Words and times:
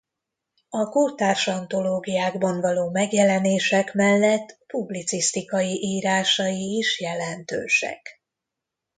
A 0.69 0.89
kortárs 0.89 1.47
antológiákban 1.47 2.61
való 2.61 2.89
megjelenések 2.89 3.93
mellett 3.93 4.57
publicisztikai 4.67 5.83
írásai 5.83 6.77
is 6.77 6.99
jelentősek. 6.99 8.21